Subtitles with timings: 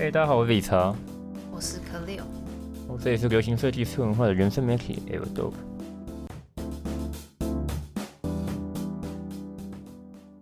[0.00, 0.94] 嘿，大家好，我是李查，
[1.50, 2.22] 我是可六。
[2.88, 5.56] 哦，这里是流行设计次文化的人生媒体 e v e r d o p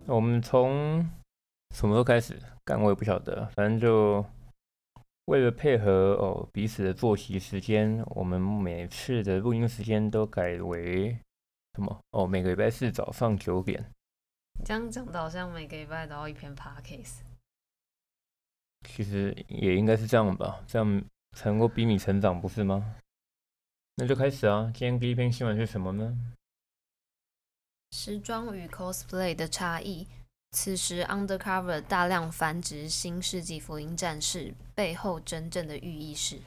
[0.05, 0.99] 那我们从
[1.73, 2.39] 什么时候开始？
[2.63, 4.23] 干我也不晓得，反正就
[5.25, 11.17] 为了配合哦彼此的作息时间，我们每次的录音时间都改为
[11.73, 11.99] 什么？
[12.11, 13.83] 哦，每个礼拜四早上九点。
[14.63, 17.26] 这样讲的好像每个礼拜都要一篇 podcast。
[18.87, 21.03] 其实也应该是这样吧，这样
[21.35, 22.95] 才能够逼你成长，不是吗？
[23.95, 24.71] 那就开始啊！
[24.73, 26.17] 今天第一篇新闻是什么呢？
[27.91, 30.07] 时装与 cosplay 的差异。
[30.51, 36.37] 此时，undercover 大量繁殖新世纪福音战士背后真正的寓意是？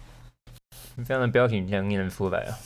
[1.04, 2.58] 这样的标题你样念得出来啊？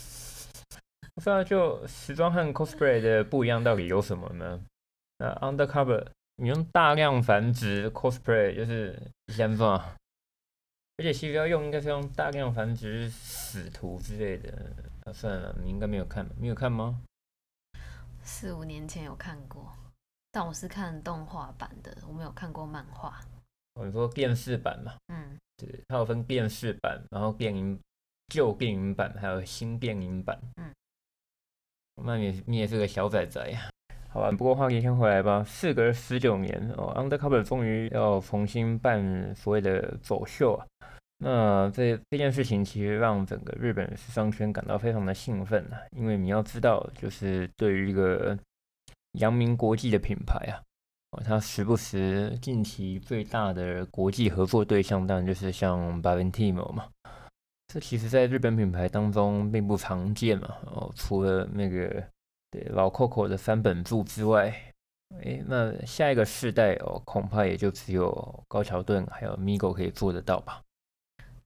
[1.14, 4.62] 不啊，就时装和 cosplay 的不一样到底有什么呢？
[5.18, 6.06] 那 undercover
[6.36, 14.52] 你用大量繁殖 cosplay 就是先放，而且其实要用应该是用大量繁殖使徒之类的。
[15.04, 17.02] 啊，算了，你应该没有看，没有看吗？
[18.22, 19.72] 四五年前有看过，
[20.32, 23.20] 但我是看动画版的，我没有看过漫画。
[23.74, 24.96] 你说电视版嘛？
[25.08, 27.78] 嗯，对，它有分电视版，然后电影
[28.28, 30.40] 旧电影版，还有新电影版。
[30.56, 30.72] 嗯，
[32.02, 33.70] 那你你也是个小仔仔呀。
[34.14, 35.42] 好吧，不过话题先回来吧。
[35.42, 40.64] 事隔十九年哦，Undercover 终于要重新办所谓的走秀啊。
[41.18, 48.38] 那这这件事情其实让整个日本时尚圈感到非常的兴奋啊，因为你要知道，就是对于一个
[49.18, 50.62] 扬名国际的品牌啊，
[51.10, 56.86] 哦，它时不时近期最大的国际合作对象当然就是像 Valentino 嘛。
[57.66, 60.54] 这其实在日本品牌当中并不常见嘛。
[60.66, 62.00] 哦，除了那个。
[62.54, 64.54] 对老 Coco 的三本柱之外，
[65.24, 70.62] 哎，那下一个世代哦，恐怕也就只有高桥盾还有 Migo 可以做得到吧？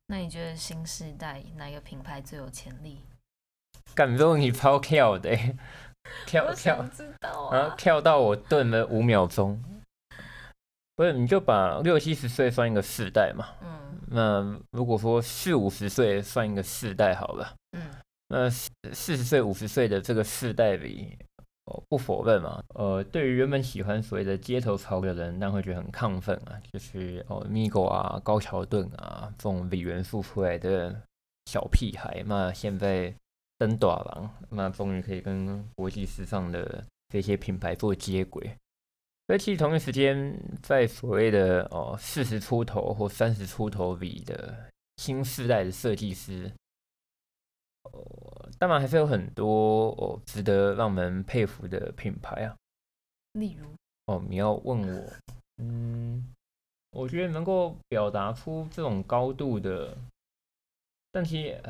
[0.08, 3.00] 那你觉得新世代哪个品牌最有潜力？
[3.94, 5.34] 感动你超跳的，
[6.26, 9.58] 跳跳，知道然后跳到我顿了五秒钟。
[10.94, 13.46] 不是，你就把六七十岁算一个世代嘛？
[13.62, 17.54] 嗯，那如果说四五十岁算一个世代好了。
[17.72, 17.82] 嗯。
[18.30, 21.16] 那四四十岁、五十岁的这个世代里，
[21.64, 30.94] 哦，不否认嘛，呃，对于原本喜欢所谓的街头潮的人，那会觉得很亢奋啊，就是哦，Migo 啊、高桥盾啊这种伪元素出来的
[31.46, 33.14] 小屁孩，那现在
[33.56, 38.54] 登短廊，那终于可以跟国际时尚的这些品牌做接轨。
[39.28, 44.54] 而其实同一时间，在所谓的哦四十出头或三十出头里的
[44.98, 46.52] 新世代的设计师。
[48.58, 52.56] 当然还是有很多哦值得让人佩服的品牌啊，
[53.32, 53.66] 例如
[54.06, 55.12] 哦，你要问我，
[55.58, 56.26] 嗯，
[56.90, 59.96] 我觉得能够表达出这种高度的，
[61.12, 61.62] 但其实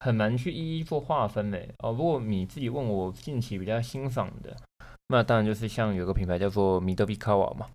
[0.00, 1.72] 很难去一一做划分嘞。
[1.78, 4.54] 哦，如果你自己问我近期比较欣赏的，
[5.08, 7.70] 那当然就是像有个品牌叫做米德比卡瓦嘛。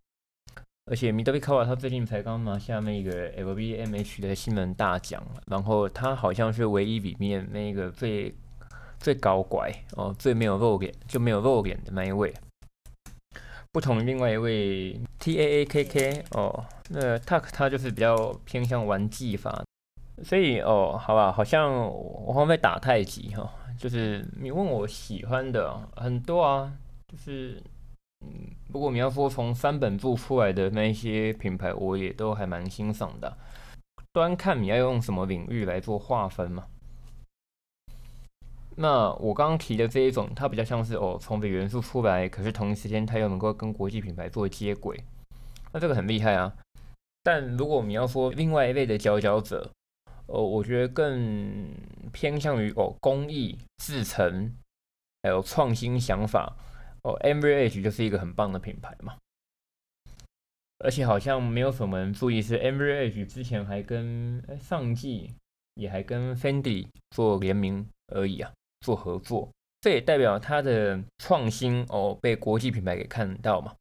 [0.85, 8.33] 而且米德比卡瓦他最近才刚拿下那个 LVMH 的新人大奖，然后他好像是唯一里面那个最
[8.99, 12.33] 最高怪哦，最没有露脸就没有露脸的那一位，
[13.71, 19.63] 不同于另外一位 TAAKK 哦，那 Tuck 他就是比较偏向玩技法，
[20.23, 26.73] 所以哦，好吧，好像我好像在打太极哈，就是你问我喜欢的很多啊，
[27.07, 27.61] 就是。
[28.21, 33.37] 嗯，不过你要说从三本柱出来的那一些品牌，我也都还蛮欣赏的。
[34.11, 36.65] 端看你要用什么领域来做划分嘛。
[38.81, 44.97] 那我刚刚提的这一种，它比较像是哦，从伪元素出来，可是同一时间它又能够跟国际品牌做接轨，
[45.73, 46.55] 那这个很厉害啊。
[47.21, 49.69] 但如果我们要说另外一类的佼佼者，
[50.27, 51.67] 哦，我觉得更
[52.13, 54.55] 偏向于哦工艺、制成，
[55.23, 56.55] 还有创新想法。
[57.03, 59.15] 哦 a m b r a g e 就是一个很棒的品牌嘛，
[60.79, 65.33] 而且好像没有什么人注意是 a m b r a g e 之前还跟上季
[65.75, 69.49] 也还跟 Fendi 做联名而已啊，做合作，
[69.81, 73.73] 这也代表它的创新哦被国际品牌给看到嘛。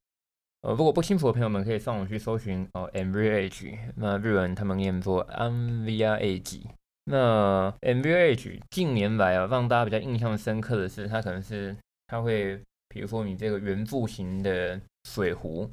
[0.63, 6.63] 呃，如果不清楚的朋友们可以上网去搜寻哦 m b r a g e 那日文他们念作 MVRAGE。
[7.05, 12.61] 那 MVRAGE 近年来啊让大家比较印象深刻的是，它可能是它会。
[12.91, 15.71] 比如说你这个圆柱形的水壶，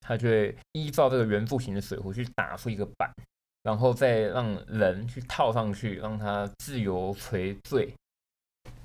[0.00, 3.12] 它就会依照这个圆柱形的水壶去打出一个板，
[3.62, 7.92] 然后再让人去套上去，让它自由垂坠。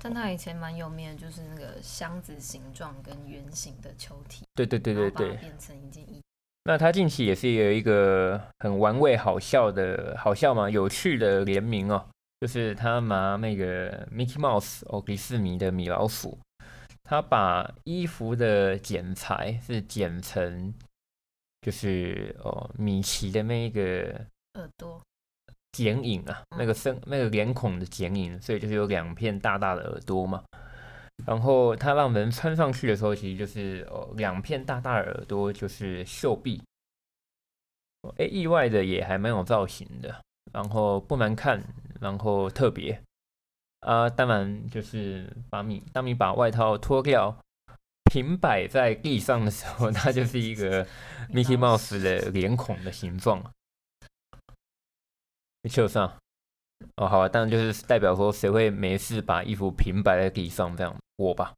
[0.02, 4.44] 但它以前蛮有名的，就是那个箱子形状跟圆形的球体。
[4.54, 5.36] 对对对对对。
[5.36, 6.20] 变成一件衣。
[6.64, 12.06] 那他近期也是有一个很玩味、好笑的好笑嘛，有趣的联名哦，
[12.40, 16.38] 就是他拿那个 Mickey Mouse 哦，迪士尼的米老鼠，
[17.02, 20.74] 他把衣服的剪裁是剪成，
[21.62, 23.82] 就是哦米奇的那一个
[24.54, 25.00] 耳朵
[25.72, 30.42] 剪影啊，那个身那个脸孔的剪影，所以就是有两片大大的耳朵嘛。
[31.26, 36.62] 然后它让人穿上去的时候，其实就是哦两片大大的耳朵，就是袖臂。
[38.16, 40.22] 哎，意外的也还蛮有造型的，
[40.52, 41.62] 然后不难看，
[42.00, 42.98] 然后特别
[43.80, 44.08] 啊。
[44.08, 47.36] 当然就是把米当你把外套脱掉，
[48.10, 50.86] 平摆在地上的时候， 它就是一个
[51.28, 53.44] Mickey Mouse 的脸孔的形状。
[55.68, 56.10] 就上
[56.96, 60.96] 哦，好啊，当然就是代表说，谁会没事把衣服平摆在地上这样？
[61.16, 61.52] 我吧，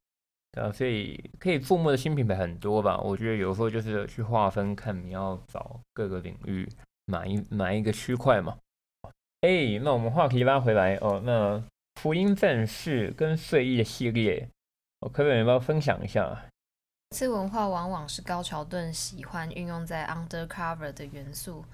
[0.61, 2.99] 啊，所以可以注目的新品牌很多吧。
[2.99, 6.69] 我觉得有时候就是去划分，看你要找各个领域
[7.07, 8.59] 哪一哪一个区块嘛。
[9.43, 11.63] 哎，那我们话题拉回来哦，那
[12.01, 14.49] 福音战士跟睡衣的系列，
[15.01, 16.47] 我可不可以要不要分享一下？
[17.11, 21.65] 次文化往往是高桥盾喜欢运用在 Undercover 的元素。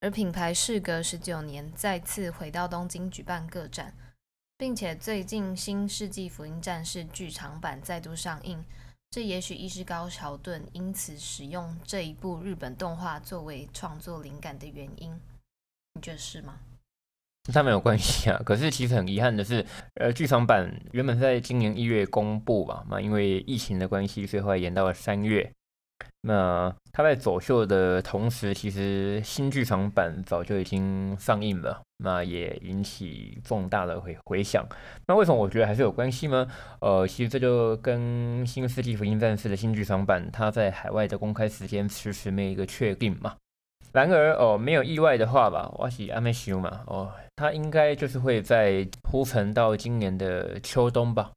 [0.00, 3.94] 而品牌事隔十九年再次回到东京举办个展，
[4.58, 8.62] 并且最近《新世纪福音战士》剧场版再度上映，
[9.10, 15.18] 这也许亦是高桥盾因此使用这一部日本动画作为创作灵感的原因。
[15.94, 16.60] 你觉得是吗？
[17.52, 18.42] 他没有关系啊。
[18.44, 19.64] 可是其实很遗憾的是，
[19.94, 25.50] 呃，剧场版原本在今年一月公布吧，那因为疫情的关系，所以后延到了三月。
[26.22, 34.66] 那他在走秀的同时，其实新剧场版早就已经上映了，那也引起重大的回回响。
[35.06, 36.48] 那为什么我觉得还是有关系呢？
[36.80, 43.36] 呃，其实这就跟《新世纪福音战士》的新剧场版，它在海外的公开时间迟迟没有一个确定嘛。
[43.92, 51.30] 然而，哦，没有意外的话吧，我是阿美修嘛，哦，它应该就是会在铺陈到今年的秋冬吧，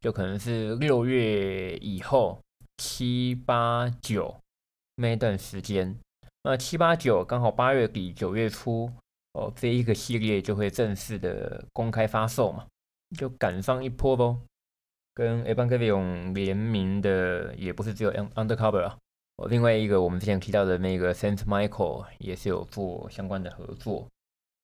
[0.00, 2.38] 就可能是六月以后。
[2.78, 4.40] 七八九
[4.96, 5.98] 那段时间，
[6.42, 8.90] 那七八九刚好八月底九月初
[9.32, 12.66] 哦，这一个系列就会正式的公开发售嘛，
[13.16, 14.38] 就赶上一波不？
[15.14, 18.98] 跟 Evangelion 联名的也不是只有 Undercover 啊，
[19.36, 24.06] 哦，另外一个我们之前提到的那个 Saint Michael 也是有做相关的合作，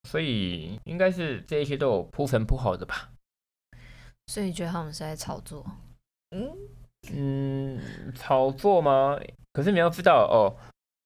[0.09, 3.11] 所以应该是这一些都有铺陈铺好的吧？
[4.27, 5.65] 所以你觉得他们是在炒作？
[6.31, 6.55] 嗯。
[7.11, 7.81] 嗯，
[8.15, 9.19] 炒作吗？
[9.53, 10.55] 可是你要知道哦，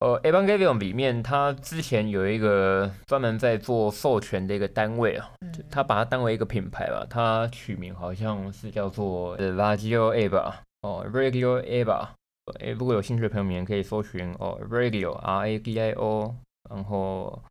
[0.01, 5.33] 呃，Evangelion 里面它之前有一个专门在做授权的一个单位啊，
[5.71, 10.53] 它把它当为一个品牌吧，它取名好像是叫做 Radio Eva
[10.83, 12.09] 哦，Radio Eva。
[12.61, 16.33] 哎，如果有兴趣的朋友们可以搜寻哦，Radio R A D I O，
[16.71, 17.43] 然后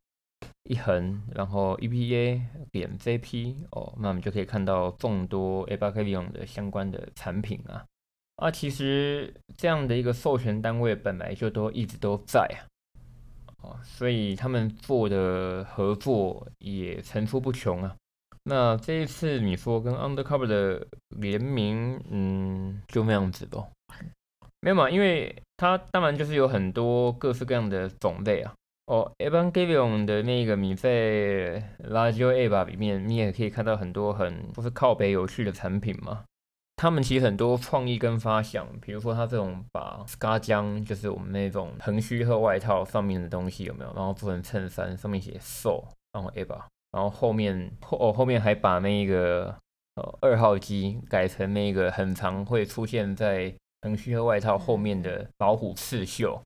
[0.70, 7.84] 一横，然后 E P A 点 J P 哦，那我们就可以看到众多 Evangelion 的相关的产品啊。
[8.38, 12.60] 啊，其实这样的一个授权单位本来就都一直都在啊，
[13.64, 17.96] 哦，所以他们做的合作也层出不穷啊。
[18.44, 20.86] 那这一次你说跟 Undercover 的
[21.18, 23.70] 联名，嗯，就那样子咯。
[24.60, 28.54] 没有嘛，因为它当然就是有很多各式各样的种类啊。
[28.88, 36.24] 哦，Evangelion 的那个米费 Radio A 里面，你也可以看到很多很不是靠北有趣的产品嘛。
[36.78, 43.94] 他们其实很多创意跟发想，比如说他这种把 scar 江，就是我们那种横须贺外套上面的东西有没有？
[43.96, 49.56] 然后做成衬衫，上面写 so，然后 eva，然后后面后哦后面还把那个
[49.96, 53.54] 呃二号机改成那个很常会出现在
[53.84, 56.42] 横须贺外套后面的老虎刺绣，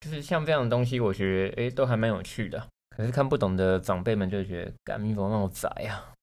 [0.00, 2.66] 就是像这样的东西，我觉得诶都还蛮有趣的。
[2.96, 6.15] 可是看不懂的长辈们就觉得，干米佛那么窄啊。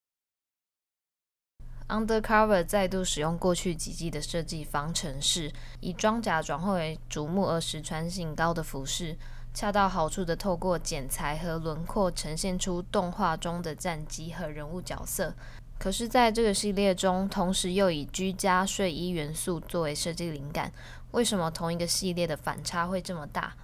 [1.93, 9.15] Undercover 再度使用过去几季的设计方程式，以装甲转换为瞩目而实穿性高的服饰，
[9.53, 15.35] 恰到好处的透过剪裁和轮廓呈现出动画中的战机和人物角色。
[15.77, 20.73] 可是，在这个系列中，同时又以居家睡衣元素作为设计灵感，
[21.11, 23.55] 为什么同一个系列的反差会这么大？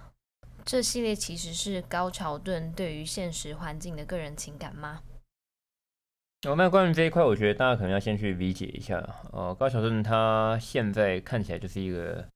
[0.64, 5.00] 这系列其实是高桥盾对于现实环境的个人情感吗？
[6.42, 8.98] 那关于这一块，我觉得大家可能要先去理解一下。
[9.32, 12.26] 哦，高桥正他现在看起来就是一个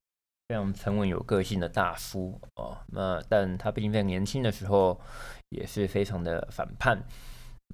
[0.46, 2.76] 非常沉稳有个性的大叔哦。
[2.88, 5.00] 那但他毕竟在年轻的时候
[5.48, 7.02] 也是非常的反叛。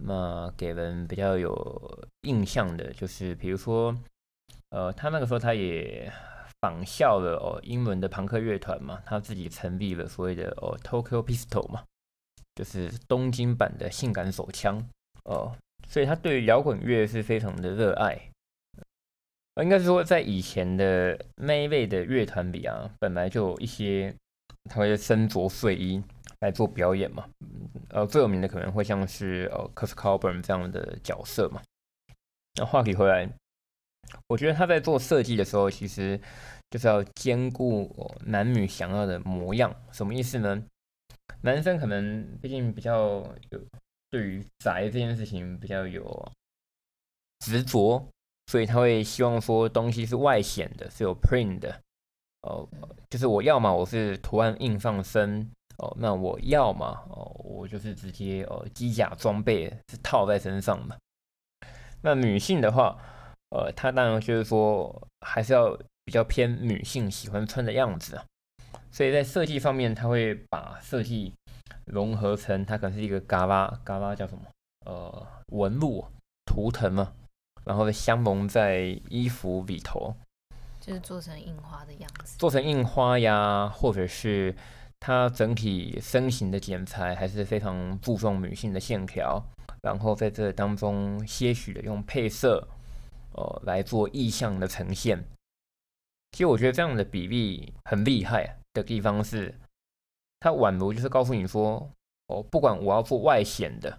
[0.03, 3.95] 那给人比较有印象的就是，比如说，
[4.71, 6.11] 呃，他那个时候他也
[6.61, 11.83] 仿效了哦英文的朋克乐团嘛，他自己成立了所谓的哦 Tokyo Pistol 嘛，
[12.55, 14.81] 就是东京版的性感手枪
[15.25, 15.55] 哦，
[15.91, 18.17] 所以他对摇滚乐是非常的热爱。
[19.61, 24.15] 应该是说，在以前的那一类的乐团里啊，本来就有一些
[24.71, 26.03] 他会身着睡衣
[26.39, 27.29] 来做表演嘛。
[27.91, 31.61] 呃，最有名的可能会像是呃 c u s c o b u r n 这样的角色嘛。
[32.55, 33.29] 那话题回来，
[34.29, 36.19] 我觉得他在做设计的时候，其实
[36.71, 39.75] 就是要兼顾男女想要的模样。
[39.93, 40.65] 什么意思呢？
[41.43, 43.61] 男生可能毕竟比较有
[44.11, 46.33] 对于宅这件事情比较有
[47.41, 48.07] 执着。
[48.47, 51.81] 所以他会希望说东西是外显的，是有 print 的，
[52.41, 52.69] 哦，
[53.09, 55.49] 就是我要嘛，我是图案印上身，
[55.79, 60.99] 哦，那我要嘛，哦，我就是直接哦机甲装备是套在身上的。
[62.03, 62.99] 那女性的话，
[63.51, 68.25] 呃，她当然就是说还是要比较偏女性喜欢穿的样子啊。
[68.91, 71.33] 所以在设计方面，他会把设计
[71.93, 74.43] 融合成它可能是一个嘎巴嘎巴叫什么？
[74.87, 76.05] 呃，纹路
[76.47, 77.13] 图腾嘛。
[77.65, 80.15] 然后相蒙在衣服里头，
[80.81, 82.39] 就是做成印花的样子。
[82.39, 84.55] 做成印花呀，或者是
[84.99, 89.45] 它整体身形的剪裁还是非常注重女性的线条。
[89.83, 92.67] 然后在这当中些许的用配色，
[93.33, 95.23] 呃，来做意象的呈现。
[96.33, 99.55] 其实我觉得这样的比例很厉害的地方是，
[100.41, 101.89] 它宛如就是告诉你说，
[102.27, 103.99] 哦，不管我要做外显的，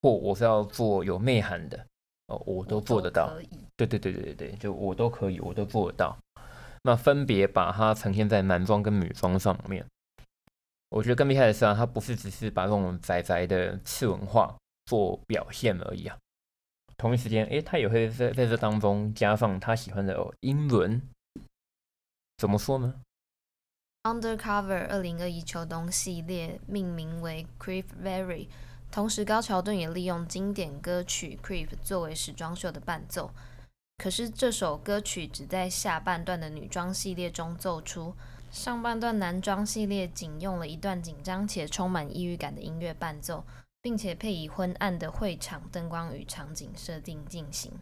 [0.00, 1.86] 或我是要做有内涵的。
[2.28, 3.36] 哦，我都做得到。
[3.76, 6.16] 对对对对对对，就我都可以，我都做得到。
[6.82, 9.84] 那分别把它呈现在男装跟女装上面。
[10.88, 14.56] 我觉得更厉害的是啊，它不是只是把这种宅宅的次文化
[14.86, 16.16] 做表现而已啊。
[16.96, 21.02] 同一时间，诶，他也会在在这当中加上他喜欢的英伦。
[22.38, 23.02] 怎么说呢
[24.06, 28.46] ？Undercover 二零二一秋冬系列命名为 Creep Very。
[28.92, 33.32] 同时，高桥盾也利用经典歌曲《Creep》作为时装秀的伴奏。
[33.98, 38.14] 可是，这首歌曲只在下半段的女装系列中奏出，
[38.52, 43.44] 上半段男装系列仅用了一段紧张且充满抑郁感的音乐伴奏，
[43.82, 47.72] 并且配以昏暗的会场灯光与场景设定进行。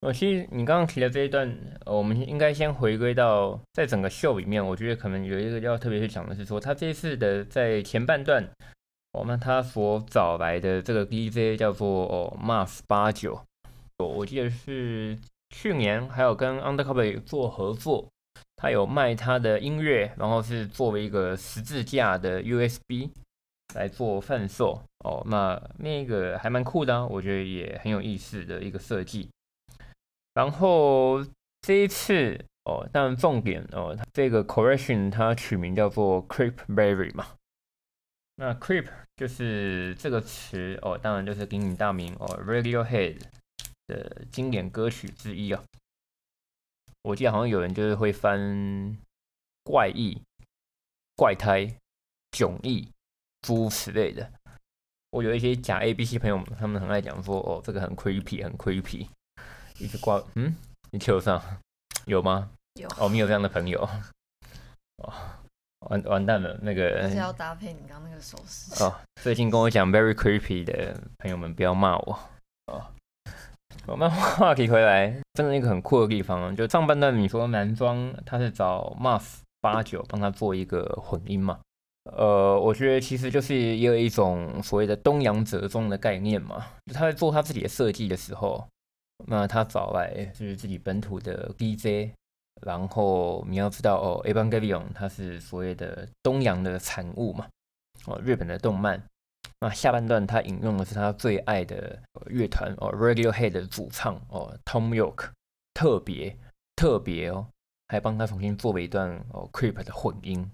[0.00, 1.54] 我，其实你刚刚提的这一段，
[1.84, 8.48] 我们应该先回归到在整个秀里面，我觉得可能有一个要特别去讲的是说，他这次的在前半段。
[9.12, 13.42] 哦，那他所找来的这个 DJ 叫做哦 Mars 八九，
[13.98, 18.08] 我我记得是去年还有跟 Undercover 做合作，
[18.54, 23.10] 他有卖他的音乐，然后是作为一个十字架的 USB
[23.74, 24.80] 来做贩售。
[25.04, 29.28] 哦，那那个还蛮酷的，我觉得也很有意思的一个设计。
[30.40, 31.22] 然后
[31.60, 37.26] 这一次哦，但重点哦，它这个 Correction 它取名叫做 Creep Berry 嘛。
[38.36, 43.20] 那 creep 就是这个词哦，当然就是鼎鼎大名哦，Radiohead
[43.86, 45.62] 的经典歌曲之一啊。
[47.02, 48.96] 我记得好像有人就是会翻
[49.62, 50.22] 怪异、
[51.16, 51.66] 怪胎、
[52.30, 52.88] 迥异
[53.42, 54.32] 诸此类的。
[55.10, 59.06] 我有一些假 A B C 朋友，他们很爱讲说哦，这个很 creepy，很 creepy，
[59.80, 60.54] 一直挂嗯，
[60.92, 61.42] 你球上
[62.04, 62.50] 有吗？
[62.80, 63.82] 有哦，没有这样的朋友
[64.98, 65.12] 哦。
[65.88, 68.94] 完完蛋了，那个是要搭配你刚那个手势哦。
[69.22, 72.18] 最近跟我讲 very creepy 的朋友们不要骂我
[72.66, 72.84] 哦。
[73.86, 81.58] 我们话题回来，真的一个很酷的地方，就上半段你说男装他是找 Mars 八九帮他做一个混音嘛？
[82.12, 86.66] 呃，我觉得其实就是也有一种所谓的东洋折中的概念嘛。
[86.86, 88.66] 就他在做他自己的设计的时候，
[89.26, 92.12] 那他找来就是自己本土的 DJ。
[92.66, 97.48] 然后你要知道哦，Evangelion 它是所谓的东洋的产物嘛，
[98.04, 99.02] 哦，日本的动漫。
[99.60, 105.30] 那下半段他引用的是他最爱的乐团哦，Radiohead 的主唱哦，Tom York，
[105.72, 106.36] 特别
[106.76, 107.46] 特别哦，
[107.88, 110.50] 还帮他重新做了一段哦，Creep 的混音。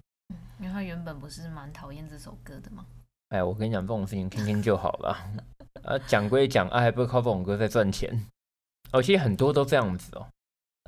[0.61, 2.87] 因为他原本不是蛮讨厌这首歌的吗？
[3.31, 5.17] 哎，我跟你讲，这种事情听听就好了。
[5.83, 8.27] 啊，讲归讲，啊，还不是靠这种歌在赚钱。
[8.93, 10.29] 哦，其实很多都这样子哦。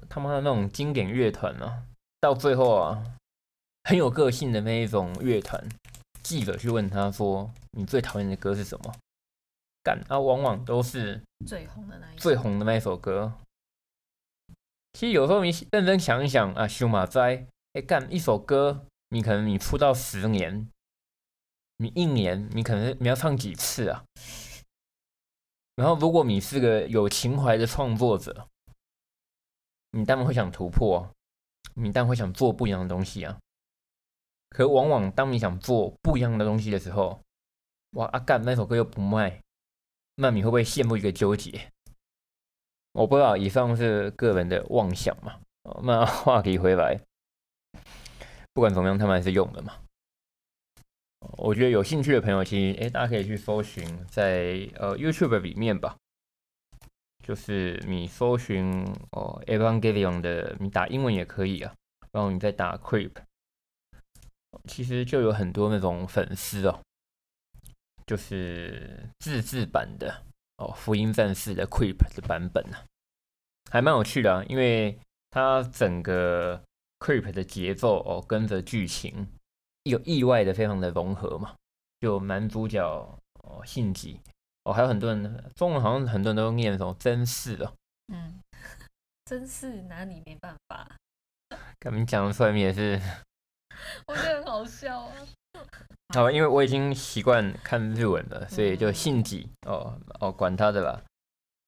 [0.08, 1.82] 他妈的那种经典乐团啊，
[2.20, 3.02] 到最后啊，
[3.84, 5.68] 很有个性的那一种乐团，
[6.22, 8.94] 记者去问他说：“你最讨厌的歌是什么？”
[9.82, 13.32] 干啊，往往都是最红的那一最红的那一首歌。
[14.92, 20.68] 其实有时候你认真想一想啊，修马哉，哎干一首歌，你可能你出道十年，
[21.76, 24.04] 你一年你可能你要唱几次啊？
[25.78, 28.48] 然后如果你是个有情怀的创作者。
[29.92, 31.08] 你当然会想突破，
[31.72, 33.38] 你当然会想做不一样的东西啊。
[34.50, 37.18] 可往往当你想做不一样的东西的时候，
[37.92, 39.42] 哇阿干那首歌又不卖，
[40.16, 41.72] 那你会不会陷入一个纠结？
[42.92, 45.40] 我不知道，以上是个人的妄想嘛。
[45.82, 47.00] 那话题回来，
[48.52, 49.72] 不管怎么样，他们还是用的嘛。
[51.36, 55.96] 我觉得有兴趣的朋友，其实哎，大家可以去搜寻在呃 YouTube 里面吧，
[57.24, 61.74] 就是你搜寻哦 Evangelion 的，你打英文也可以啊，
[62.12, 63.12] 然后你再打 Creep，
[64.68, 66.80] 其实就有很多那种粉丝哦，
[68.06, 70.24] 就是自制版的
[70.56, 72.84] 哦福音战士的 Creep 的版本啊，
[73.70, 74.98] 还蛮有趣的啊，因为
[75.30, 76.62] 它整个
[77.00, 79.26] Creep 的节奏哦跟着剧情。
[79.88, 81.54] 有意外的非常的融合嘛，
[82.00, 82.82] 就男主角
[83.44, 84.20] 哦信吉
[84.64, 87.72] 哦，还有很多人中文好像很多人都念什么真是哦，
[88.12, 88.40] 嗯，
[89.24, 90.96] 真是拿你没办法，
[91.78, 93.00] 跟你讲出来也是，
[94.06, 95.12] 我觉得很好笑啊。
[96.14, 101.02] 好， 因为我已经习惯看日文了，所以就信吉哦哦，管他的吧。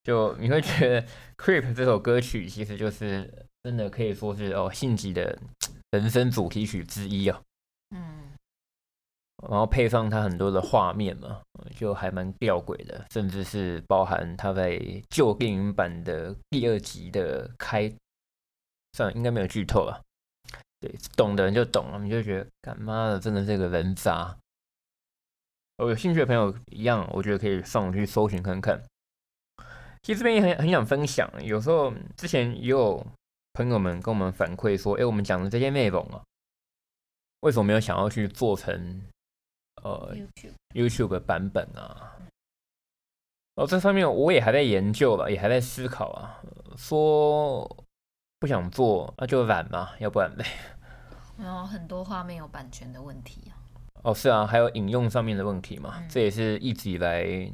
[0.03, 1.03] 就你会觉得
[1.37, 5.39] 《Creep》这首歌曲其实就是真的可以说是哦信吉的
[5.91, 7.43] 人生主题曲之一哦。
[9.49, 11.41] 然后配上他很多的画面嘛，
[11.77, 14.79] 就还蛮吊诡的，甚至是包含他在
[15.09, 17.91] 旧电影版的第二集的开，
[18.93, 20.01] 算了，应该没有剧透啊。
[20.81, 24.37] 对，懂的人就懂了，你就觉得干妈的真的是个人渣。
[25.79, 28.83] 我有兴趣的朋友一样，我觉得可以上网去搜寻看看。
[30.03, 33.07] 其实这边也很很想分享，有时候之前也有
[33.53, 36.23] 朋友们跟我们反馈说，哎，我们讲的这些内容啊。
[37.41, 39.03] 为什么没有想要去做成
[39.83, 40.17] 呃
[40.75, 42.17] YouTube 版本啊？
[43.57, 46.43] 哦，这上面我也还在研究了，也还在思考啊。
[46.77, 47.85] 说
[48.39, 50.45] 不想做，那就懒嘛，要不然呗。
[51.37, 53.57] 然后很多画面有版权的问题啊。
[54.03, 57.53] 哦，是啊，还有引用上面的问题嘛，这也是一直以来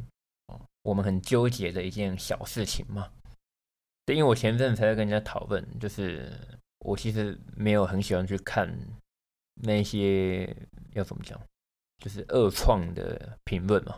[0.83, 3.11] 我们很纠结的一件小事情嘛。
[4.05, 6.31] 对，因为我前阵才在跟人家讨论，就是
[6.81, 8.73] 我其实没有很喜欢去看。
[9.62, 10.55] 那些
[10.93, 11.41] 要怎么讲，
[11.99, 13.97] 就是恶创的评论嘛。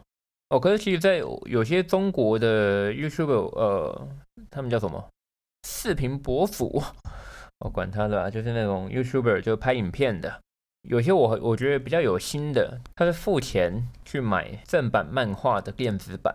[0.51, 4.09] 哦，可是其实，在有些中国的 YouTube，呃，
[4.51, 5.09] 他们叫什么
[5.67, 6.83] 视频博主，
[7.59, 10.41] 我管他的，就是那种 YouTuber 就拍影片的。
[10.89, 16.35] 有些我我觉得比较有心的，他是付钱去买正版漫画的电子版，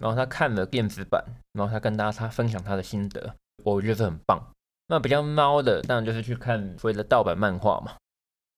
[0.00, 4.42] 然后他看了电子版，然后他跟大家他分享他的心得，我觉得很棒。
[4.88, 7.92] 那比较猫的，当然就是去看所谓的盗版漫画嘛。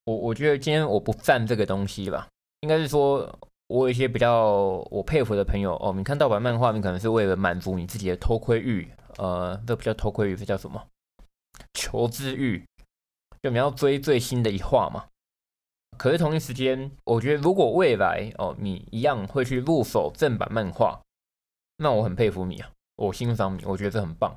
[0.08, 2.26] 我我觉得今天我不赞这个东西吧，
[2.60, 10.82] 应该是说，我有一些比较我佩服的朋友哦，你看盗版漫画，你可能是为了满足你自己的偷窥欲，呃，这不叫偷窥欲，这叫什么？
[11.74, 12.64] 求知欲，
[13.42, 15.04] 就你要追最新的一话嘛。
[15.98, 21.02] 可是同一时间，我觉得如果未来哦，你一样会去入手正版漫画，
[21.76, 24.34] 那我很佩服你啊，我欣赏你，我觉得这很棒。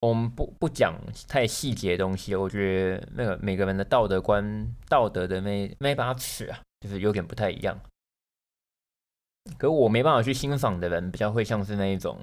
[0.00, 7.78] 我们不不讲太细节的东西，我觉得那个每个人的道德观、道德的那那把尺啊，就是有点不太一样。
[9.58, 12.18] 可我没办法去欣赏的人，比较会像是那一种，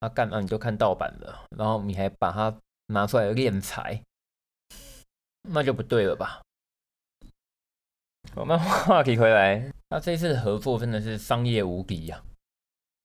[0.00, 2.54] 他干嘛你就看盗版的，然后你还把它
[2.88, 4.02] 拿出来敛财，
[5.48, 6.42] 那就不对了吧？
[8.34, 12.22] 我们话题回来，他这次合作真的是商业无敌呀！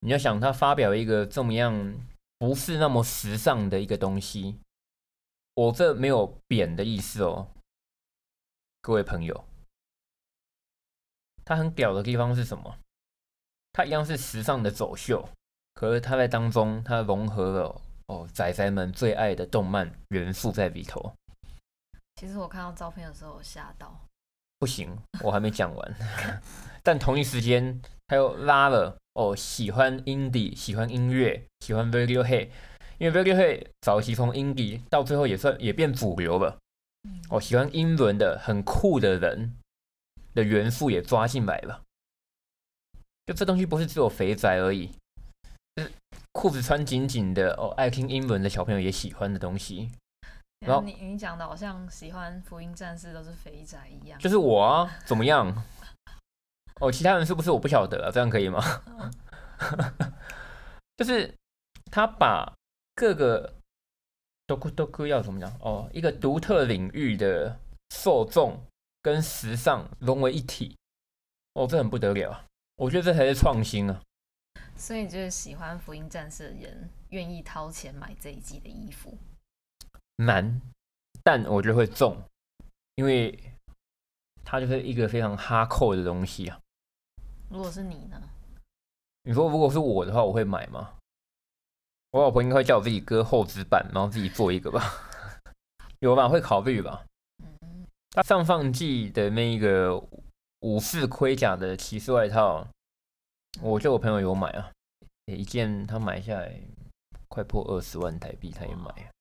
[0.01, 1.95] 你要想他发表一个这么样。
[2.39, 4.61] 不是那么时尚的一个东西，
[5.55, 7.51] 我这没有贬的意思哦，
[8.81, 9.45] 各位朋友，
[11.43, 12.77] 它很屌的地方是什么？
[13.73, 15.27] 它一样是时尚的走秀，
[15.73, 21.13] 可是它在当中，它融合了哦仔仔们最爱的动漫元素在里头。
[22.15, 23.93] 其实我看到照片的时候，我吓到。
[24.59, 25.95] 不行，我还没讲完。
[26.83, 28.97] 但同一时间，他又拉了。
[29.19, 32.47] 哦，喜欢 indie，喜欢音乐，喜欢 Radiohead，
[32.99, 36.57] 因为 Radiohead 早期从 indie 到最后也算也变主流了。
[37.29, 39.57] 哦，喜欢英伦的很酷的人
[40.33, 41.81] 的元素也抓进来了。
[43.25, 44.89] 就这东西不是只有肥宅而已，
[45.75, 45.91] 就是
[46.31, 49.89] 裤子穿紧紧的哦，爱听英文的小朋友也喜欢的东西。
[50.65, 54.17] 然后你你讲的好像喜欢福音战士都是肥宅一样。
[54.17, 55.53] 就是我啊，怎么样？
[56.79, 58.11] 哦，其他人是不是我不晓得啊？
[58.11, 58.61] 这样可以吗？
[60.97, 61.33] 就是
[61.91, 62.53] 他把
[62.95, 63.53] 各个
[64.47, 65.51] 都都都要怎么讲？
[65.59, 68.61] 哦，一个独特领域的受众
[69.01, 70.77] 跟时尚融为一体，
[71.53, 72.45] 哦，这很不得了啊。
[72.77, 74.01] 我觉得这才是创新啊！
[74.77, 79.17] 所以就是喜欢福音战士的人愿意掏钱买这一季的衣服，
[80.15, 80.61] 难。
[81.21, 82.17] 但我觉得会中，
[82.95, 83.37] 因为
[84.45, 86.57] 它就是一个非常哈扣的东西啊。
[87.49, 88.21] 如果是你呢？
[89.23, 90.93] 你说如果是我的话，我会买吗？
[92.11, 94.81] 我老婆应该会叫我自己割厚纸板，然后自己做一个吧。
[95.99, 96.29] 有吧？
[96.29, 97.05] 会考虑吧。
[97.43, 99.95] 嗯，他上放季的那一个
[100.61, 102.65] 武士盔甲的骑士外套，
[103.61, 104.71] 我就我朋友有买啊，
[105.25, 106.59] 一件他买下来
[107.27, 109.11] 快破二十万台币，他也买。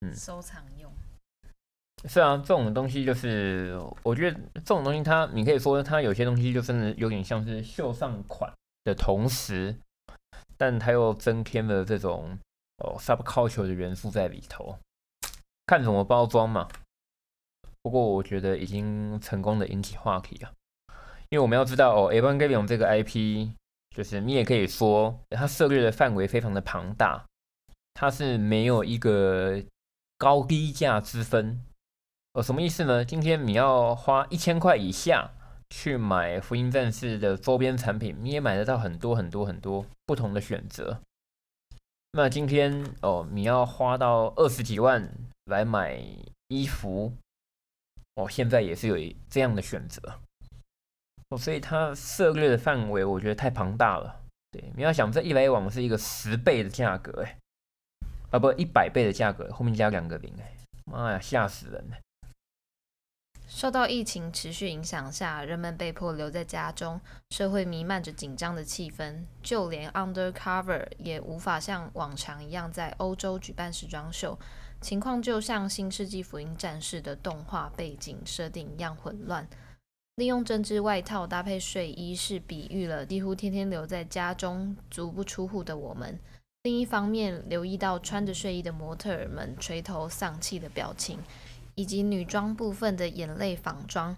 [0.00, 0.93] 嗯，收藏用。
[2.06, 8.52] 是啊，这种东西就是，我觉得这种东西它，你可以说它有些东西就真的有点像是秀上款
[8.84, 9.74] 的同时，
[10.58, 12.38] 但它又增添了这种
[12.78, 14.78] 哦 subculture 的元素在里头，
[15.66, 16.68] 看怎么包装嘛。
[17.80, 20.52] 不过我觉得已经成功的引起话题了，
[21.30, 23.48] 因为我们要知道哦，Evangelion 这个 IP，
[23.96, 27.24] 就是你也可以说它涉猎的范围非常的庞大，
[27.94, 29.62] 它是没有一个
[30.18, 31.64] 高低价之分。
[32.34, 33.04] 哦，什么意思呢？
[33.04, 35.30] 今天你要花一千块以下
[35.70, 41.00] 去买福音战士的周边产品，你也买得到很多很多很多不同的选择。
[42.10, 45.08] 那今天哦，你要花到二十几万
[45.44, 46.00] 来买
[46.48, 47.12] 衣服。
[48.16, 48.96] 哦，现在也是有
[49.28, 50.00] 这样的选择，
[51.30, 54.22] 哦，所以它涉猎的范围我觉得太庞大了。
[54.52, 57.38] 对，你要想这一来一往是一个十倍的价格，哎，
[58.30, 60.52] 啊不，一百倍的价格，后面加两个零，哎，
[60.84, 61.96] 妈呀，吓死人了！
[63.54, 74.36] 受到疫情持续影响下，人们被迫留在家中，社会弥漫着紧张的气氛，就连 Undercover 也无法像往常一样在欧洲举办时装秀。
[74.80, 79.46] 情况就像《新世纪福音战士》的动画背景设定一样混乱。
[80.16, 86.18] 利用针织外套搭配睡衣，是比喻了几乎天天留在家中、足不出户的我们。
[86.64, 91.20] 另一方面，留意到穿着睡衣的模特儿们垂头丧气的表情，
[91.74, 94.16] 以及女装部分的眼泪仿妆。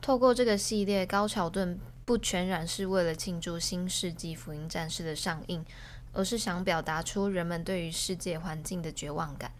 [0.00, 5.64] 透过这个系列，高桥盾不全然是为了庆祝《新世纪福音战士》的上映，
[6.12, 9.52] 而是想表达出人们对于世界环境的绝望感。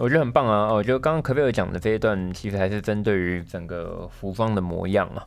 [0.00, 0.72] 我觉得很棒啊！
[0.72, 5.26] 我觉得刚刚可菲尔讲的这一段，其实还是针对于整个服装的模样啊，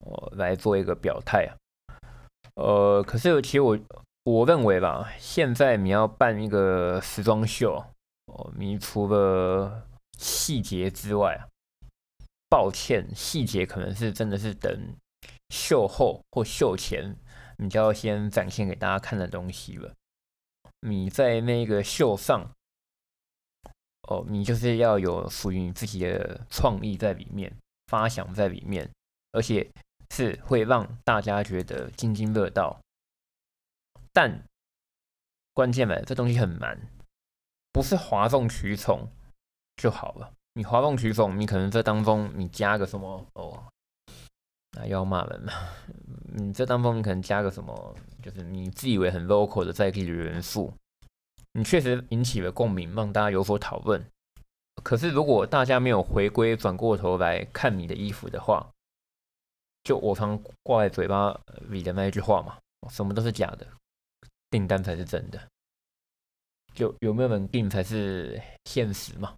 [0.00, 1.54] 我来做一个表态啊。
[2.56, 3.78] 呃，可是其实我
[4.24, 7.84] 我认为吧，现在你要办一个时装秀，
[8.26, 11.48] 哦，你除了细节之外啊，
[12.48, 14.96] 抱歉，细节可能是真的是等
[15.50, 17.16] 秀后或秀前，
[17.58, 19.94] 你就要先展现给大家看的东西了。
[20.80, 22.50] 你在那个秀上。
[24.06, 27.50] 哦，你就是要有属于你自己的创意在里面，
[27.86, 28.90] 发想在里面，
[29.32, 29.66] 而且
[30.10, 32.78] 是会让大家觉得津津乐道。
[34.12, 34.44] 但
[35.54, 36.78] 关键嘛，这东西很难，
[37.74, 39.08] 不是哗众取宠
[39.74, 40.32] 就好了。
[40.52, 43.64] 你哗众取宠，你可能这当中你加个什么哦，
[44.76, 45.52] 那要骂人嘛？
[46.32, 50.72] 你这当中你可能加个什么，就是你自以为很 local 的在地的元素。
[51.56, 54.04] 你确实引起了共鸣，让大家有所讨论。
[54.84, 58.68] 可是，如果大家没有回归，转过头来看你的衣服的话，
[59.82, 61.36] 就我常挂在嘴巴
[61.68, 62.56] 里的那一句话嘛：
[62.90, 63.66] 什么都是假的，
[64.50, 65.40] 订单才是真的。
[66.74, 69.34] 就有没有人定才是现实嘛？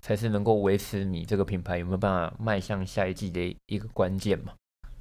[0.00, 4.52] 才是能够维持你这个品牌有没有办法迈向下一季的一个关键嘛？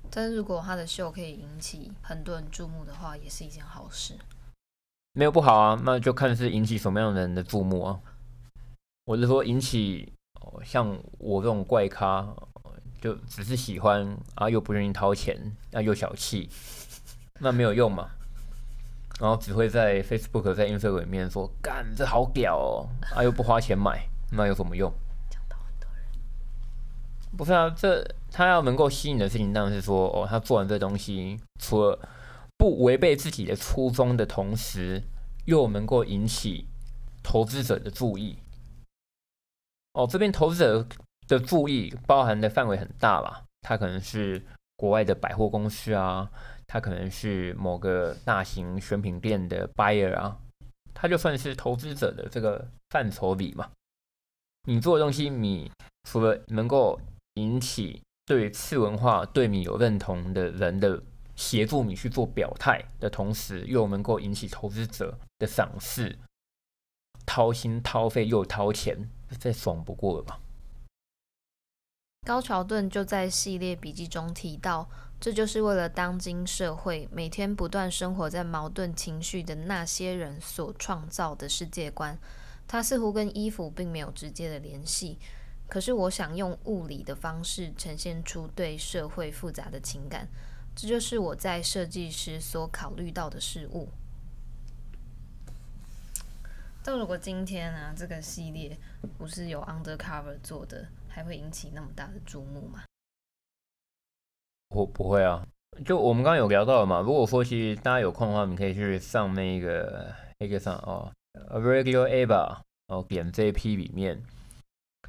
[0.09, 4.13] 但是如果他的秀可以引起很多人注目的话，也是一件好事。
[5.13, 7.99] 没有不好啊，那就看是引起什么样的人的注目啊。
[9.05, 10.11] 我是说引起
[10.63, 12.27] 像我这种怪咖，
[13.01, 16.49] 就只是喜欢啊，又不愿意掏钱，啊又小气，
[17.39, 18.09] 那没有用嘛。
[19.19, 24.91] 然后只会在 Facebook 在 Instagram 里面说干这好屌哦，啊又不花钱买，那有什么用？
[25.29, 27.37] 讲到很多人。
[27.37, 31.99] 不是啊，这他要能够吸引的事情，当然是说哦，他做完这东西，除了
[32.57, 35.01] 不违背自己的初衷的同时，
[35.45, 36.67] 又能够引起
[37.23, 38.37] 投资者的注意。
[39.93, 40.87] 哦，这边投资者
[41.27, 43.43] 的注意包含的范围很大吧？
[43.61, 46.29] 他可能是国外的百货公司啊，
[46.67, 50.37] 他可能是某个大型选品店的 buyer 啊，
[50.93, 53.71] 他就算是投资者的这个范畴里嘛。
[54.67, 55.71] 你做的东西，你
[56.03, 56.99] 除了能够
[57.35, 61.01] 引起对次文化对你有认同的人的。
[61.37, 66.17] 协助你去做表态的同时，又能够引起投资者的赏识，
[67.27, 70.39] 掏心掏肺又掏钱，再爽不过了吧？
[72.25, 82.17] 高桥盾就在系列笔记中提到，这就是为了当今社会每天不断生活在矛盾情绪的那些人所创造的世界观。
[82.67, 85.17] 它似乎跟衣服并没有直接的联系，
[85.67, 90.27] 可是我想用物理的方式呈现出对社会复杂的情感，
[90.75, 93.87] 这就是我在设计时所考虑到的事物。
[96.83, 98.77] 但如果今天呢，这个系列
[99.17, 102.83] 不是由 Undercover 做的，还会引起那么大的注目吗？
[104.69, 105.45] 我不会啊，
[105.85, 107.01] 就我们刚刚有聊到了嘛。
[107.01, 111.11] 如果说其实大家有空的话，你可以去上那个那个上哦
[111.51, 114.21] ，Regular Ava 哦，点 JP 里面，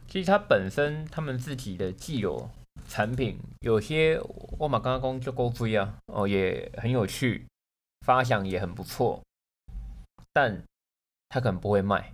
[0.07, 2.49] 其实它本身他们自己的既有
[2.89, 4.21] 产品，有些
[4.59, 7.47] 我马刚刚就够追啊，哦也很有趣，
[8.07, 9.21] 发想也很不错，
[10.33, 10.63] 但。
[11.31, 12.11] 它可能不会卖，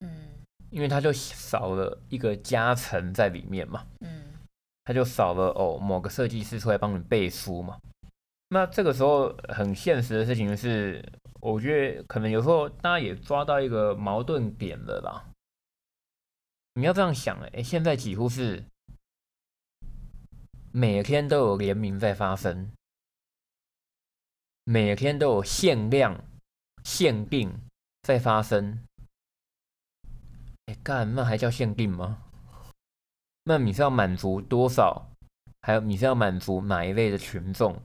[0.00, 0.08] 嗯，
[0.70, 4.25] 因为它就少了一个加成在里面嘛，嗯，
[4.86, 7.78] 他就少了哦某个设计师出来帮你背书嘛。
[8.48, 11.04] 那这个时候很现实的事情是，
[11.42, 15.22] 我觉得可能有时候大家也抓到一个矛盾点了啦。
[16.72, 18.64] 你要这样想，哎，现在几乎是
[20.72, 22.72] 每天都有联名在发生，
[24.64, 26.24] 每天都有限量、
[26.82, 27.52] 限定。
[28.02, 28.84] 在发生，
[30.66, 32.22] 哎干，那还叫限定吗？
[33.48, 35.08] 那你是要满足多少？
[35.62, 37.80] 还有你是要满足哪一类的群众？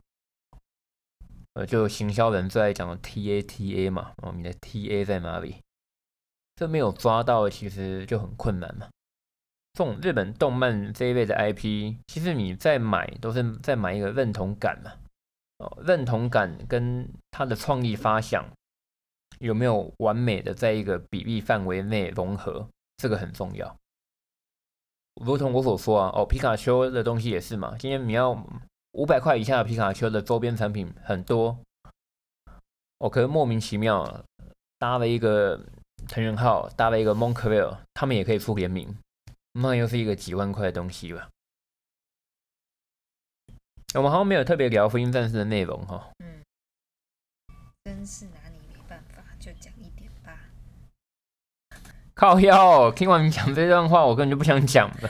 [1.53, 5.57] 呃，就行销人最爱讲的 T A T A 嘛，哦，你的 T A 在哪里？
[6.55, 8.89] 这没有抓到，其实就很困难嘛。
[9.73, 14.93] 这种日本动漫这一类的 I P，其实你在买都是在买一个认同感嘛。
[15.59, 18.43] 哦，认同感跟他的创意发想。
[19.37, 22.67] 有没有完美的在一个比例范围内融合？
[22.97, 23.77] 这个很重要。
[25.15, 27.75] 如同我所说啊，哦，皮卡丘的东西也是嘛。
[27.77, 28.31] 今天你要
[28.93, 31.57] 五百块以下的皮卡丘的周边产品很多，
[32.99, 34.23] 哦，可是莫名其妙
[34.79, 35.59] 搭了一个
[36.07, 38.97] 藤原号，搭了一个蒙克威尔，他们也可以出联名，
[39.53, 41.29] 那又是一个几万块的东西吧。
[43.93, 46.09] 我们好像没有特别聊福音战士的内容哈。
[46.19, 46.41] 嗯，
[47.83, 49.21] 真是拿你没办法。
[49.39, 49.70] 就讲。
[52.21, 55.09] 靠腰，听完你讲这段话，我根本就不想讲了。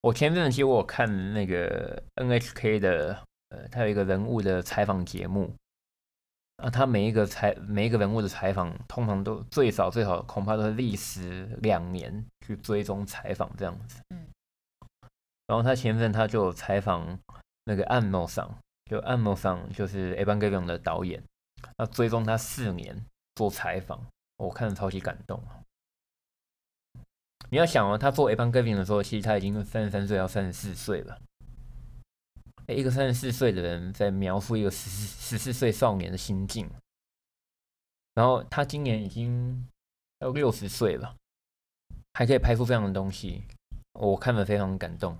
[0.00, 5.54] 我前阵子其实我看那个 NHK 的，呃，他有一个人物的采访节目
[6.56, 14.00] 啊，他每一个采每一个人物的采访，通常都最少最少恐怕都是历时两年去追踪采访这样子。
[14.14, 14.26] 嗯。
[15.46, 17.18] 然后他前阵他就采访
[17.64, 18.50] 那个岸某桑，
[18.90, 21.22] 就岸某桑就是《A 班 Game》的导演。
[21.76, 23.04] 他追踪他四年
[23.34, 24.00] 做采访，
[24.36, 25.42] 我看了超级感动
[27.50, 31.20] 你要想哦，他做 A 班 Gavin 的时候，其实他已经三十三岁，要三十四岁了。
[32.66, 36.68] 一个三十四岁的人在描述一个十四十四岁少年的心境。
[38.14, 39.68] 然后他今年已经
[40.18, 41.14] 要六十岁了，
[42.14, 43.44] 还可以拍出这样的东西，
[43.92, 45.16] 我看了非常感动。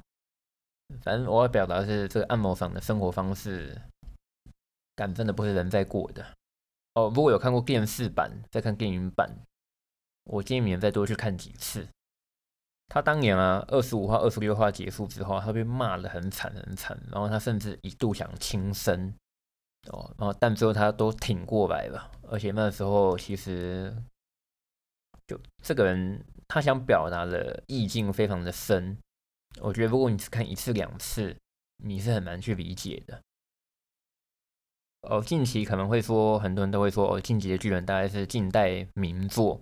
[1.03, 3.81] 反正我要表达的是，这个按摩坊的生活方式。
[4.97, 6.27] 感真的不是人在过的
[6.97, 7.13] 哦。
[7.15, 9.31] 如果有看过电视版，再看电影版，
[10.25, 11.87] 我建议你们再多去看几次。
[12.89, 19.13] 他当年啊，二十五话、二十六话结束之后，他被骂的很惨很惨，然后他甚至一度想轻生
[19.91, 22.11] 哦，然后但最后他都挺过来了。
[22.29, 23.93] 而且那时候其实
[25.27, 28.97] 就这个人他想表达的意境非常的深，
[29.61, 31.37] 我觉得如果你只看一次两次，
[31.83, 33.21] 你是很难去理解的。
[35.09, 39.61] 哦，近期可能会说，很多人都会说，哦，《进击的巨人》大概是近代名作。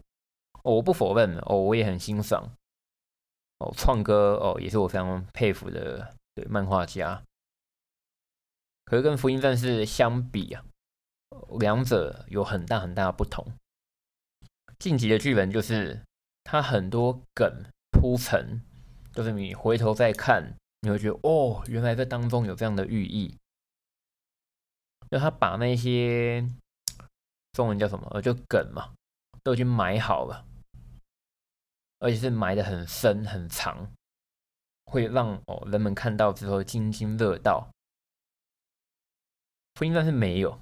[0.63, 2.53] 我不否认，哦，我也很欣赏。
[3.59, 7.23] 哦，创哥，哦，也是我非常佩服的对漫画家。
[8.85, 10.65] 可是跟《福音战士》相比啊，
[11.59, 13.45] 两者有很大很大的不同。
[14.79, 16.03] 《进击的巨人》就是
[16.43, 18.61] 它很多梗铺陈，
[19.13, 23.37] 就是你回头再看，你会觉得，哦，原来这当中有这样的寓意。
[25.14, 26.44] 就他把那些
[27.53, 28.20] 中文叫什么？
[28.20, 28.92] 就梗嘛，
[29.44, 30.44] 都已经埋好了，
[32.00, 33.92] 而且是埋的很深很长，
[34.87, 37.70] 会让哦人们看到之后津津乐道。
[39.77, 40.59] 福音战士没有，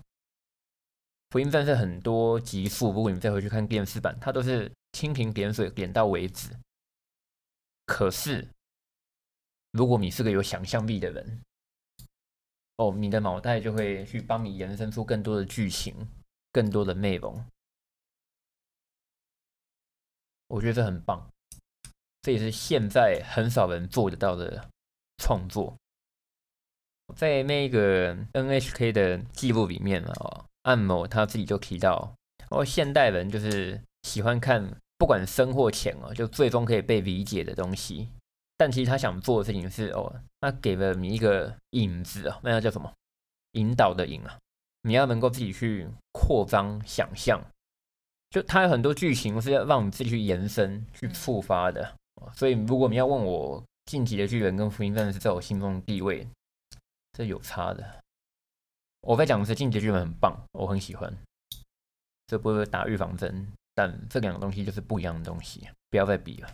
[1.31, 6.51] 福音战士很多集数，如果你再回去看电视版，它都是蜻蜓点水点到为止。
[7.87, 8.47] 可是，
[9.71, 11.41] 如果你是个有想象力的人，
[12.83, 15.95] 哦，你的脑袋就会去帮你延伸出更多的剧情、
[16.51, 17.45] 更多的内容。
[20.49, 21.31] 我觉得这很棒，
[22.23, 24.69] 这也是现在很少人做得到的
[25.19, 25.77] 创作。
[27.15, 32.15] 在那个 NHK 的记录里面啊，按摩他自己就提到，
[32.51, 38.09] 哦，现代人就是喜欢看不管深或浅哦，就最终可以被理解的东西。
[38.57, 42.93] 但其实他想做的事情是哦，他给了你一个影子啊，那要叫什么？
[43.53, 44.39] 引导的引啊，
[44.83, 47.41] 你要能够自己去扩张想象。
[48.31, 51.95] 就它有很多剧情是要让你自己去延伸、去触发的。
[52.35, 56.27] 所以如果你要问我《晋级的巨人》跟《福音战士》在我心中的地位，
[57.13, 57.85] 这有差的。
[59.03, 61.13] 我在讲的是《晋级巨人》很棒，我很喜欢。
[62.27, 66.49] 这不是打预防针，但这两个东西就是不一样的东西，不要再比了。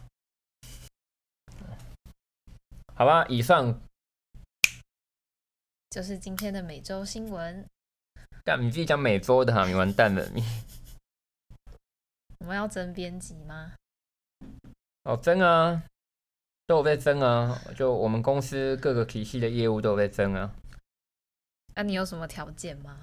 [2.98, 3.80] 好吧，以上
[5.88, 7.64] 就是今天的每周新闻。
[8.44, 10.42] 干，你自己讲每周的哈，你完蛋了你。
[12.40, 13.74] 我们要争编辑吗？
[15.04, 15.80] 哦，争啊，
[16.66, 17.62] 都有在争啊。
[17.76, 20.52] 就我们公司各个体系的业务都有在争啊。
[21.76, 22.98] 那你有什么条件吗？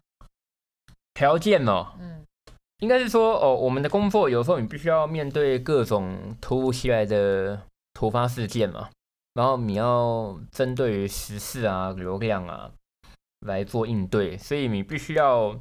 [1.14, 2.26] 条件哦，嗯，
[2.80, 7.62] 应该是说哦，我们的工作有时候你必须要面对各种突如其来的
[7.94, 8.90] 突发事件嘛。
[9.36, 12.72] 然后你要针对于时事啊、流量啊
[13.42, 15.60] 来做应对，所以你必须要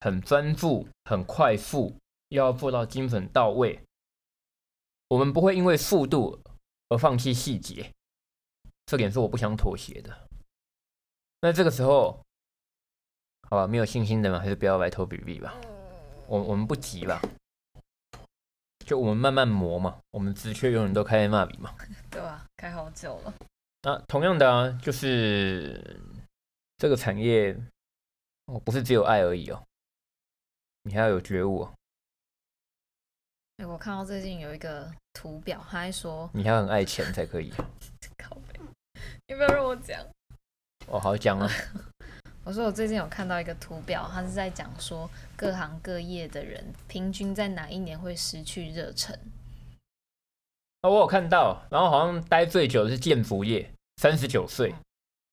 [0.00, 1.96] 很专注、很快速，
[2.28, 3.80] 要做到精准到位。
[5.08, 6.38] 我们不会因为速度
[6.90, 7.90] 而放弃细节，
[8.84, 10.28] 这点是我不想妥协的。
[11.40, 12.22] 那这个时候，
[13.48, 15.54] 好吧，没有信心的嘛，还是不要来投比例吧。
[16.26, 17.18] 我我们不急吧。
[18.88, 21.74] 就我们慢慢磨嘛，我们直缺永远都开在那里嘛。
[22.10, 23.34] 对啊，开好久了。
[23.82, 26.00] 那同样的啊，就是
[26.78, 27.54] 这个产业，
[28.46, 29.62] 哦，不是只有爱而已哦，
[30.84, 31.68] 你还要有觉悟。
[33.58, 37.52] 哎，我看到最近有一个图表，他还说你还很爱钱才可以。
[38.16, 38.58] 靠背，
[39.26, 40.00] 你不要让我讲。
[40.86, 41.46] 哦，好讲啊。
[42.48, 49.14] 我说我最近有看到一个图表，他是在讲说各行各业的人平均在哪一年会失去热忱。
[50.80, 54.74] 哦，我有看到，然后好像待最久的是建筑业，三十九岁。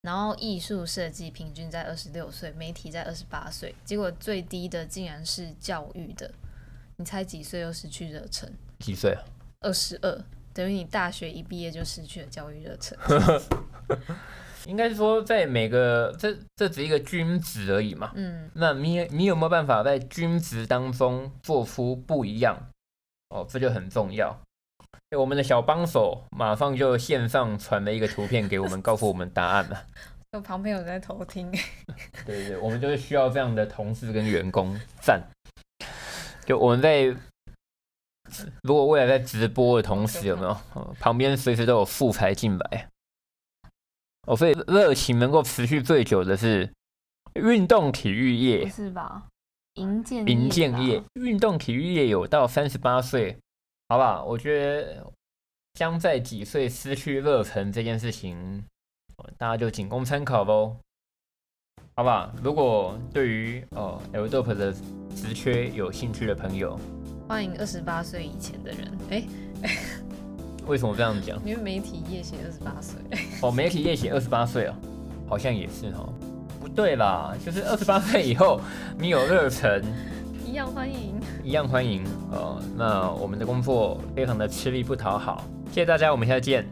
[0.02, 6.30] 然后艺术设计平均在二十六岁，媒体在二十八岁，结果最低的竟然是教育的。
[6.98, 8.52] 你猜几岁又失去热忱？
[8.80, 9.24] 几岁啊？
[9.62, 10.22] 二十二，
[10.54, 13.00] 等于你大学一毕业就失去了教育热忱。
[14.68, 18.12] 应该是说，在每个这这只一个均值而已嘛。
[18.16, 22.58] 嗯，那你你有没有办法在均值当中做出不一样？
[23.30, 24.40] 哦，这就很重要。
[25.16, 29.84] 我们的小帮手马上就线上传了一个图片给我们，告诉我们答案了。
[30.34, 31.50] 就旁边有人在偷听。
[32.26, 35.22] 对对对，我们就是需要这样的同事跟员工赞。
[36.46, 37.06] 就我们在
[38.64, 40.58] 如果未来在直播的同时，有没有
[41.00, 42.90] 旁边随时都有素材进来？
[44.28, 46.72] 哦，所以热情能够持续最久的是
[47.36, 49.28] 运动体育业，是吧？
[49.76, 53.38] 银建银建业，运动体育业有到三十八岁，
[53.90, 54.24] 好吧？
[54.24, 55.06] 我觉得
[55.74, 58.64] 将在几岁失去热忱这件事情，
[59.38, 60.78] 大家就仅供参考喽，
[61.96, 62.34] 好吧？
[62.42, 64.74] 如果对于哦 L d o p 的
[65.14, 66.80] 职缺有兴趣的朋友，
[67.28, 69.28] 欢迎二十八岁以前的人，哎。
[70.68, 71.40] 为什么这样讲？
[71.46, 73.00] 因为媒体夜写二十八岁。
[73.42, 74.74] 哦，媒体夜写二十八岁哦，
[75.28, 76.14] 好像也是哦。
[76.60, 78.60] 不对啦，就是二十八岁以后，
[78.98, 79.84] 你有热忱，
[80.46, 82.04] 一样欢迎，一样欢迎。
[82.32, 85.44] 哦，那我们的工作非常的吃力不讨好。
[85.72, 86.66] 谢谢大家，我们下次见。